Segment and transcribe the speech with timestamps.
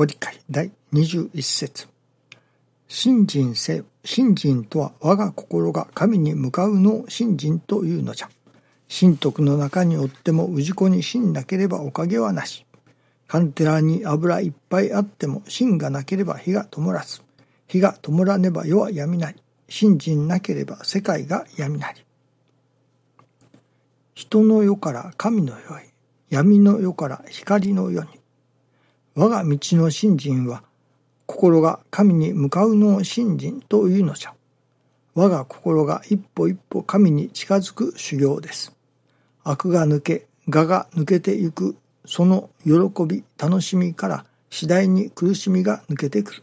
[0.00, 1.86] ご理解第21節
[2.88, 3.84] 信心せよ。
[4.02, 8.30] 信心とは我が心が神に向かうのを信心というのじゃ。
[8.88, 12.64] 神徳の中におっても氏子に信なければおかげはなし。
[13.28, 17.20] カンテラに油いっぱいあっても芯がなければ火が灯らず。
[17.66, 19.42] 火が灯らねば世は闇なり。
[19.68, 22.02] 信心なければ世界が闇なり。
[24.14, 25.92] 人の世から神の世へ、
[26.30, 28.19] 闇の世から光の世に。
[29.14, 30.62] 我が道の信心は
[31.26, 34.34] 心が神に向かうのを信心というのじゃ。
[35.14, 38.76] 我が心が一歩一歩神に近づく修行です。
[39.42, 42.72] 悪が抜け、我が抜けてゆく、その喜
[43.06, 46.42] び、楽しみから次第に苦しみが抜けてくる。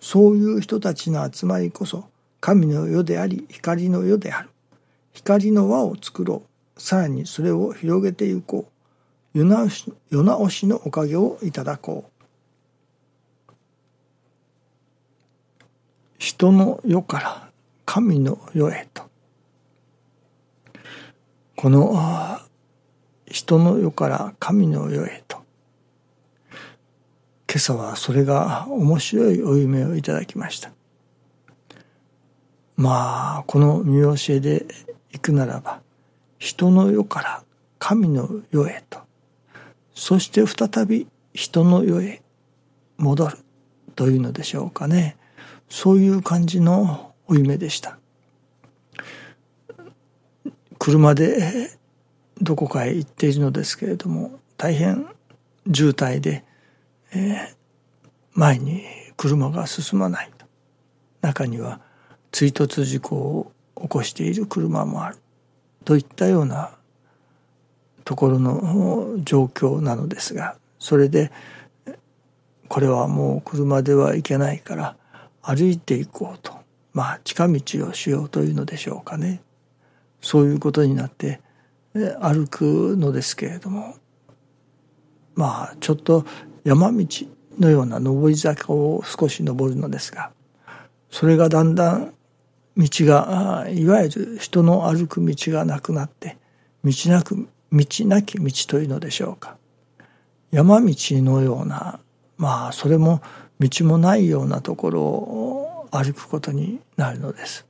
[0.00, 2.08] そういう人たちの集まりこそ、
[2.40, 4.50] 神の世であり、光の世である。
[5.12, 6.42] 光の輪を作ろ
[6.76, 6.80] う。
[6.80, 8.75] さらにそれを広げてゆこう。
[9.36, 13.52] 世直しのおかげをいただこう。
[16.16, 17.50] 人の世から
[17.84, 19.02] 神の世へと。
[21.54, 22.40] この
[23.26, 25.36] 人の世から神の世へと。
[27.46, 30.72] 今朝はそれが面白いお夢をいただきました。
[32.74, 34.64] まあこの見教えで
[35.12, 35.82] 行くならば
[36.38, 37.44] 人の世から
[37.78, 39.05] 神の世へと。
[39.96, 42.22] そして再び人の世へ
[42.98, 43.38] 戻る
[43.96, 45.16] というのでしょうかね。
[45.68, 47.98] そういう感じの負い目でした。
[50.78, 51.70] 車で
[52.40, 55.06] どこかへ行っているのですけれども大変
[55.74, 56.44] 渋滞で、
[57.12, 57.54] えー、
[58.34, 58.82] 前に
[59.16, 60.30] 車が進まない。
[60.36, 60.46] と
[61.22, 61.80] 中には
[62.32, 65.16] 追突事故を起こしている車もある。
[65.86, 66.76] といったような
[68.06, 71.32] ところの状況なのですがそれで
[72.68, 74.96] これはもう車では行けないから
[75.42, 76.54] 歩いていこうと。
[76.92, 79.42] まあ近道をしようというのでしょうかね。
[80.22, 81.40] そういうことになって
[82.20, 83.96] 歩くのですけれども。
[85.34, 86.24] まあちょっと
[86.64, 87.06] 山道
[87.58, 90.30] のような上り坂を少し登るのですが
[91.10, 92.14] それがだんだん
[92.76, 96.38] 道がいわゆる人の歩く道がなくなって
[96.84, 99.56] 道なく道なき道というのでしょうか
[100.50, 102.00] 山道のような
[102.36, 103.20] まあそれも
[103.58, 107.66] 道もないようなところを歩くことになるのです。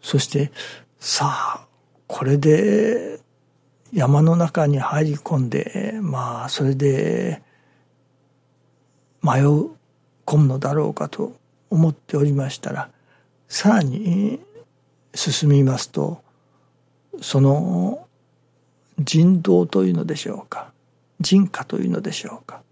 [0.00, 0.52] そして
[0.98, 1.66] さあ
[2.06, 3.20] これで
[3.92, 7.42] 山の中に入り込んでまあそれで
[9.22, 9.42] 迷い
[10.24, 11.34] 込むのだろうかと
[11.70, 12.90] 思っておりましたら
[13.48, 14.40] さらに
[15.14, 16.22] 進みますと
[17.20, 18.05] その
[18.98, 20.72] 人道というのでしょうか？
[21.20, 22.62] 人家というのでしょうか？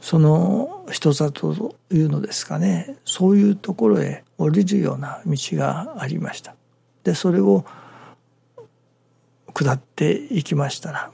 [0.00, 2.96] その人里というのですかね？
[3.04, 6.54] そういうところへ降りるような道がありました。
[7.04, 7.64] でそれを
[9.54, 11.10] 下っていきましたら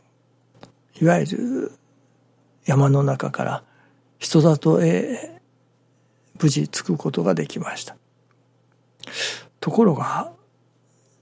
[1.01, 1.73] いわゆる
[2.67, 3.63] 山の中から
[4.19, 5.41] 人里へ
[6.41, 7.97] 無事着くことができました。
[9.61, 10.33] ところが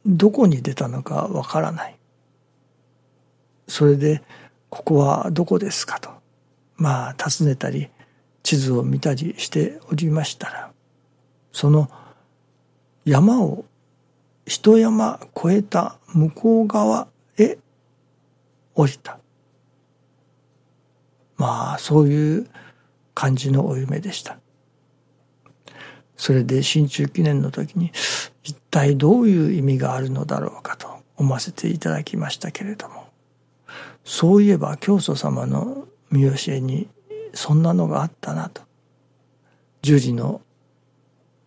[0.04, 1.96] どこに出たのかわからない。
[3.72, 4.22] それで
[4.68, 6.10] ここはどこですかと。
[6.76, 7.88] まあ訪ねたり
[8.42, 10.72] 地図を見たりしておりましたら
[11.52, 11.88] その
[13.06, 13.64] 山を
[14.44, 17.56] 一山越えた向こう側へ
[18.74, 19.18] 降りた。
[21.38, 22.50] まあそういう
[23.14, 24.36] 感じのお夢でした。
[26.18, 27.90] それで新中記念の時に
[28.42, 33.11] 一体どういう意味があるのだろうかと思わせていただきましたけれども。
[34.04, 36.88] そういえば教祖様の見教えに
[37.34, 38.62] そんなのがあったなと
[39.82, 40.40] 十字の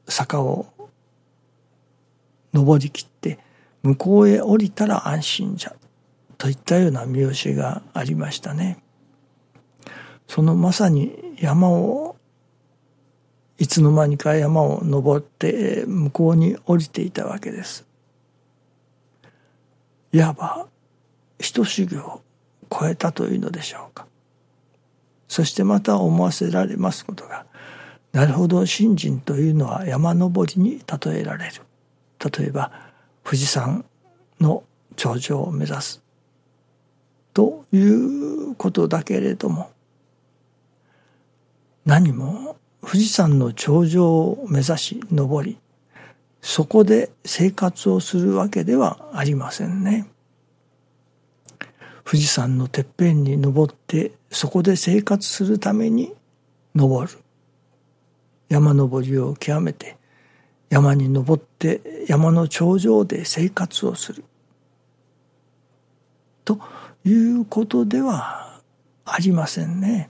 [0.07, 0.67] 坂を
[2.53, 3.39] 登りきって
[3.83, 5.75] 向こうへ降りたら安心じゃ
[6.37, 8.83] といったような見教えがありましたね。
[10.27, 12.15] そのまさに山を
[13.57, 17.85] いつの間にか山を登って向こうに降りていたわけです。
[20.11, 20.67] いわば
[21.39, 22.21] 一修行
[22.69, 24.05] 超えたというのでしょうか。
[25.27, 27.45] そしてまた思わせられますことが
[28.13, 31.61] なるほど信心というのは山登りに例えられる
[32.37, 32.71] 例えば
[33.23, 33.83] 富士山
[34.39, 34.63] の
[34.95, 36.01] 頂上を目指す
[37.33, 39.71] ということだけれども
[41.85, 45.57] 何も富士山の頂上を目指し登り
[46.41, 50.07] そこで生活をするわけではありませんね。
[52.05, 56.13] 富士山のてっぺんに登ってそこで生活するために
[56.75, 57.17] 登る
[58.47, 59.97] 山登りを極めて
[60.69, 64.23] 山に登って山の頂上で生活をする
[66.43, 66.59] と
[67.03, 68.61] いうことでは
[69.03, 70.09] ありませんね。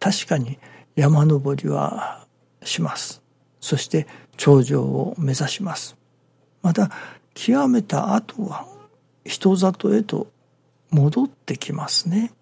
[0.00, 0.58] 確かに
[0.96, 2.26] 山登りは
[2.64, 3.22] します。
[3.60, 4.06] そして
[4.36, 5.96] 頂上を目指します。
[6.62, 6.90] また
[7.34, 8.66] 極めた後は
[9.24, 10.26] 人里へと
[10.94, 12.32] 戻ってきますね。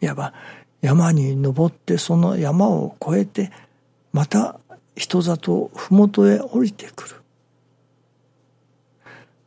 [0.00, 0.34] いわば
[0.80, 3.52] 山に登ってその山を越えて
[4.12, 4.58] また
[4.96, 7.16] 人里麓へ降りてくる。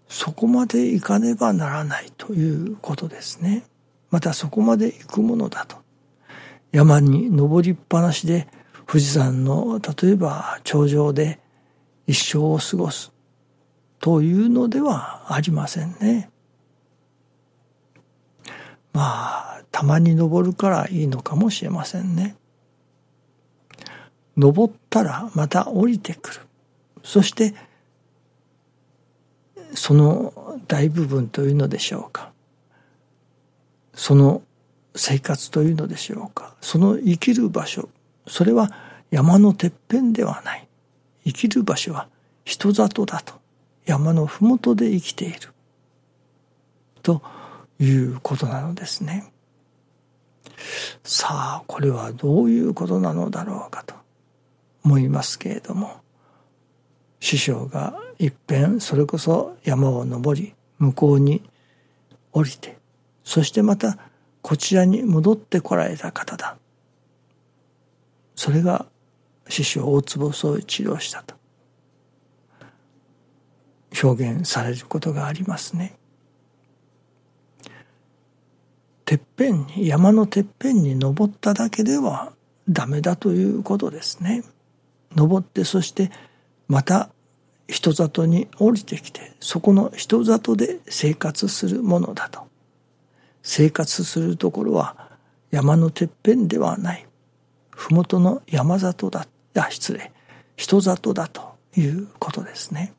[0.08, 3.66] そこまで行かねばならないということですね。
[4.12, 5.78] またそこまで行くものだと。
[6.72, 8.48] 山に登りっぱなしで
[8.88, 11.40] 富士山の例えば頂上で
[12.06, 13.12] 一生を過ごす
[14.00, 16.30] というのではありませんね。
[18.94, 22.36] まあ、たまに登るからいいのかもしれませんね。
[24.38, 26.42] 登ったらまた降りてくる。
[27.04, 27.54] そして、
[29.74, 32.32] その大部分というのでしょうか。
[33.94, 34.44] その
[34.96, 36.56] 生活というのでしょうか。
[36.62, 37.90] その生きる場所。
[38.28, 38.72] それは
[39.12, 40.68] 山のてっぺんではない。
[41.26, 42.08] 生きる場所は
[42.46, 43.42] 人里だと。
[43.86, 45.50] 山のふもとで生きている。
[47.02, 47.22] と
[47.80, 49.32] いうことなのですね。
[51.04, 53.96] さあ、これはどういうことなのだろうかと
[54.84, 56.02] 思いますけれども、
[57.20, 61.42] 師匠が一遍それこそ山を登り、向こうに
[62.32, 62.78] 降りて、
[63.24, 63.98] そしてまた
[64.42, 66.58] こちらに戻ってこられた方だ。
[68.36, 68.88] それが
[69.48, 71.36] 師匠大坪宗一郎したと
[74.02, 75.98] 表現されることがありますね。
[79.06, 82.34] てっぺんに山のてっぺんに登っただけでは
[82.70, 84.44] ダメだということですね。
[85.16, 86.12] 登ってそして
[86.68, 87.10] また
[87.68, 92.48] 人里に降りてきてそこの人里で生活するものだと。
[93.42, 95.12] 生活するところは
[95.52, 97.06] 山のてっぺんではない。
[97.70, 99.28] 麓の山里だ。
[99.56, 100.12] あ、失礼。
[100.56, 102.94] 人里だということですね。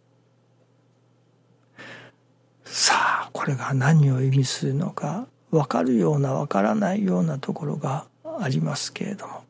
[2.65, 2.95] さ
[3.27, 8.07] あ、これが何を意味するのか分かるような分からないようなところが
[8.41, 9.45] ありますけれども。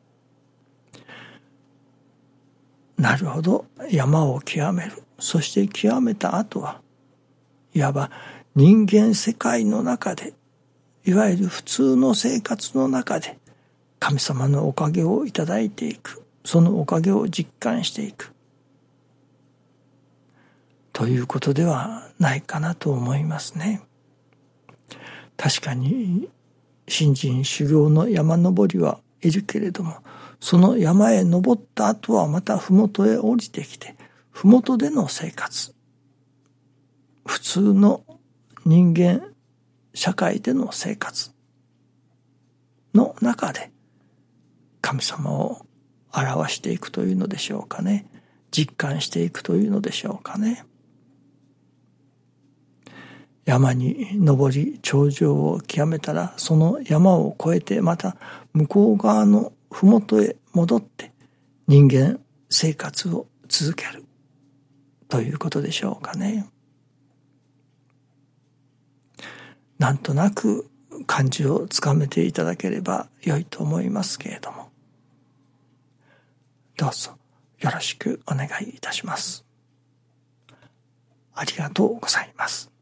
[2.97, 3.65] なるほど。
[3.89, 5.03] 山を極める。
[5.19, 6.81] そして極めた後は
[7.73, 8.11] いわば
[8.53, 10.33] 人間世界の中で
[11.05, 13.37] いわゆる普通の生活の中で
[13.99, 16.21] 神様のおかげをいただいていく。
[16.43, 18.31] そのおかげを実感していく。
[20.93, 23.81] ということではないかなと思いますね。
[25.37, 26.29] 確かに
[26.87, 29.97] 新人修行の山登りはいるけれども
[30.39, 33.95] その山へ登った後はまた麓へ降りてきて
[34.31, 35.73] 麓での生活。
[37.25, 38.03] 普通の
[38.65, 39.29] 人間
[39.93, 41.31] 社会での生活。
[42.93, 43.71] の中で
[44.81, 45.65] 神様を
[46.13, 48.05] 表していくというのでしょうかね。
[48.51, 50.65] 実感していくというのでしょうかね。
[53.45, 58.17] 山に登り頂上を極めたらその山を越えてまた
[58.53, 61.11] 向こう側の麓へ戻って
[61.67, 64.03] 人間生活を続ける
[65.07, 66.47] ということでしょうかね。
[69.77, 70.69] なんとなく
[71.05, 74.69] 感じをつかめていただければ良いと思いますけれども
[76.77, 77.11] どうぞ
[77.59, 79.45] よろしくお願いいたします。
[81.33, 82.74] ありがとうございます。